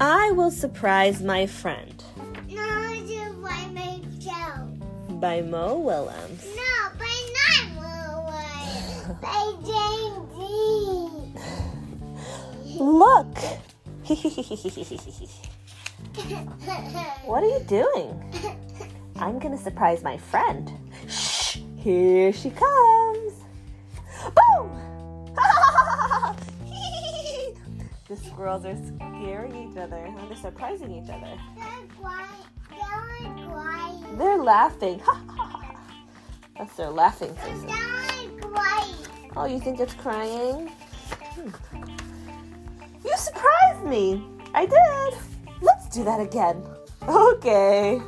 I 0.00 0.30
will 0.32 0.50
surprise 0.50 1.20
my 1.22 1.46
friend 1.46 2.02
No, 2.48 2.62
it's 2.92 3.10
by 3.42 3.66
myself. 3.72 4.70
by 5.20 5.40
Mo 5.42 5.78
Willems. 5.78 6.44
No, 6.44 6.90
by 6.98 7.14
not 7.38 7.64
Lily. 7.82 9.16
by 9.20 9.52
James 9.64 10.34
Look! 12.80 13.36
what 17.24 17.42
are 17.42 17.46
you 17.48 17.60
doing? 17.66 18.08
I'm 19.16 19.38
gonna 19.40 19.58
surprise 19.58 20.02
my 20.04 20.16
friend. 20.16 20.70
Shh! 21.08 21.58
Here 21.76 22.32
she 22.32 22.50
comes! 22.50 23.32
Boom! 24.36 24.70
The 28.08 28.16
squirrels 28.16 28.64
are 28.64 28.76
scaring 28.76 29.54
each 29.54 29.76
other. 29.76 30.12
They're 30.28 30.36
surprising 30.36 30.92
each 30.92 31.10
other. 31.10 31.38
They're 34.16 34.42
laughing. 34.42 35.02
That's 36.58 36.74
their 36.74 36.90
laughing 36.90 37.34
faces. 37.36 37.70
Oh, 39.36 39.44
you 39.44 39.60
think 39.60 39.78
it's 39.78 39.94
crying? 39.94 40.68
Hmm. 40.68 41.50
You 43.04 43.16
surprised 43.16 43.84
me. 43.84 44.24
I 44.54 44.64
did. 44.64 45.18
Let's 45.60 45.88
do 45.88 46.02
that 46.04 46.20
again. 46.20 46.64
Okay. 47.06 48.00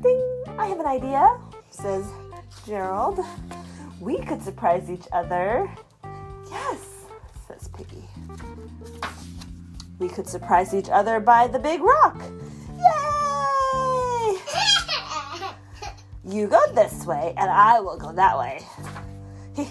Ding. 0.00 0.44
I 0.58 0.66
have 0.66 0.78
an 0.78 0.86
idea, 0.86 1.38
says 1.70 2.04
Gerald. 2.66 3.20
We 4.00 4.18
could 4.18 4.42
surprise 4.42 4.90
each 4.90 5.06
other. 5.12 5.68
Piggie. 7.80 8.04
We 9.98 10.08
could 10.08 10.28
surprise 10.28 10.74
each 10.74 10.90
other 10.90 11.20
by 11.20 11.46
the 11.46 11.58
big 11.58 11.80
rock. 11.80 12.20
Yay! 12.76 14.36
You 16.22 16.46
go 16.46 16.60
this 16.74 17.06
way, 17.06 17.32
and 17.38 17.50
I 17.50 17.80
will 17.80 17.96
go 17.96 18.12
that 18.12 18.38
way. 18.38 18.60
There's 19.56 19.68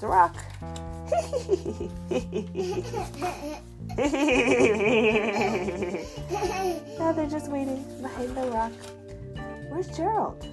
the 0.00 0.06
rock. 0.06 0.36
now 6.98 7.12
they're 7.12 7.26
just 7.26 7.50
waiting 7.50 7.84
behind 8.00 8.36
the 8.36 8.46
rock. 8.52 8.72
Where's 9.68 9.88
Gerald? 9.88 10.46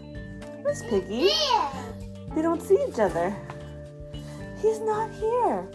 Where's 0.64 0.82
Piggie? 0.84 1.30
They 2.36 2.42
don't 2.42 2.62
see 2.62 2.78
each 2.88 3.00
other. 3.00 3.36
He's 4.62 4.80
not 4.80 5.12
here. 5.12 5.68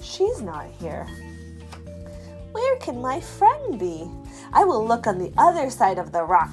She's 0.00 0.40
not 0.40 0.66
here. 0.80 1.06
Where 2.52 2.76
can 2.76 3.00
my 3.00 3.20
friend 3.20 3.78
be? 3.78 4.10
I 4.52 4.64
will 4.64 4.86
look 4.86 5.06
on 5.06 5.18
the 5.18 5.32
other 5.36 5.70
side 5.70 5.98
of 5.98 6.12
the 6.12 6.22
rock. 6.22 6.50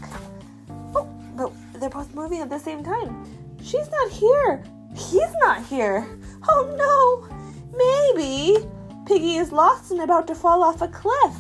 Oh, 0.96 1.08
but 1.36 1.52
they're 1.80 1.90
both 1.90 2.14
moving 2.14 2.42
at 2.42 2.50
the 2.50 2.60
same 2.60 2.84
time. 2.84 3.26
She's 3.64 3.90
not 3.90 4.12
here. 4.12 4.64
He's 4.96 5.34
not 5.40 5.66
here. 5.66 6.08
Oh 6.48 6.64
no. 6.78 7.28
Maybe 7.72 8.66
Piggie 9.06 9.40
is 9.40 9.52
lost 9.52 9.92
and 9.92 10.02
about 10.02 10.28
to 10.28 10.36
fall 10.36 10.64
off 10.64 10.82
a 10.82 10.88
cliff. 10.88 11.36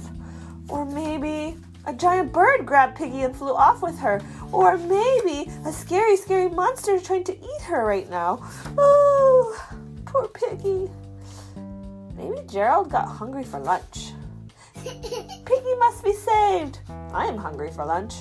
Or 0.69 0.85
maybe 0.85 1.57
a 1.87 1.93
giant 1.93 2.31
bird 2.31 2.65
grabbed 2.65 2.97
Piggie 2.97 3.25
and 3.25 3.35
flew 3.35 3.53
off 3.53 3.81
with 3.81 3.97
her. 3.99 4.21
Or 4.51 4.77
maybe 4.77 5.49
a 5.65 5.71
scary, 5.71 6.17
scary 6.17 6.49
monster 6.49 6.95
is 6.95 7.03
trying 7.03 7.23
to 7.25 7.37
eat 7.37 7.61
her 7.63 7.85
right 7.85 8.09
now. 8.09 8.39
Oh, 8.77 9.79
poor 10.05 10.27
Piggie. 10.27 10.91
Maybe 12.15 12.47
Gerald 12.47 12.89
got 12.89 13.07
hungry 13.07 13.43
for 13.43 13.59
lunch. 13.59 14.13
Piggie 14.75 15.79
must 15.79 16.03
be 16.03 16.13
saved. 16.13 16.79
I 17.13 17.25
am 17.25 17.37
hungry 17.37 17.71
for 17.71 17.85
lunch. 17.85 18.15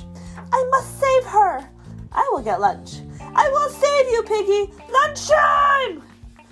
I 0.52 0.68
must 0.70 1.00
save 1.00 1.24
her. 1.24 1.68
I 2.12 2.28
will 2.32 2.42
get 2.42 2.60
lunch. 2.60 3.00
I 3.34 3.48
will 3.48 3.68
save 3.68 4.06
you, 4.10 4.22
Piggie. 4.22 4.72
Lunchtime! 4.90 6.02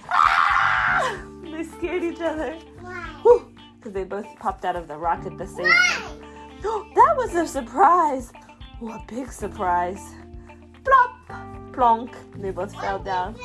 Ah! 0.09 1.19
They 1.53 1.65
scared 1.65 2.03
each 2.03 2.21
other. 2.21 2.55
Why? 2.81 3.43
Because 3.77 3.93
they 3.93 4.05
both 4.05 4.27
popped 4.39 4.65
out 4.65 4.75
of 4.75 4.89
the 4.89 4.97
rocket 4.97 5.37
the 5.37 5.47
same 5.47 5.67
Why? 5.67 6.19
that 7.12 7.19
was 7.19 7.34
a 7.34 7.47
surprise. 7.47 8.33
Oh, 8.81 8.89
a 8.89 9.05
big 9.06 9.31
surprise. 9.31 10.15
Plop! 10.84 11.73
Plonk. 11.73 12.17
They 12.37 12.50
both 12.50 12.75
fell 12.75 12.99
down. 12.99 13.37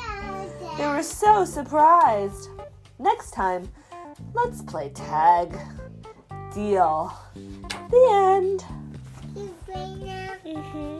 They 0.78 0.86
were 0.86 1.02
so 1.02 1.44
surprised. 1.44 2.48
Next 2.98 3.32
time, 3.32 3.70
let's 4.32 4.62
play 4.62 4.88
tag. 4.90 5.54
Deal. 6.54 7.12
The 7.90 8.08
end. 8.10 8.64
You 9.36 9.54
bring 9.66 10.08
up 10.08 10.38
Mm-hmm. 10.44 10.97